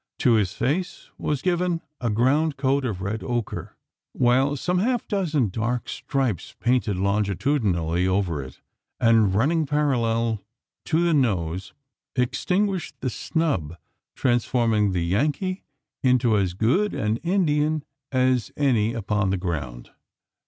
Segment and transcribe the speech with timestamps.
[0.17, 3.77] To his face was given a ground coat of red ochre;
[4.13, 8.61] while some half dozen dark stripes, painted longitudinally over it,
[8.99, 10.41] and running parallel
[10.85, 11.73] to the nose,
[12.15, 13.77] extinguished the snub
[14.15, 15.61] transforming the Yankee
[16.01, 19.91] into as good an Indian as any upon the ground!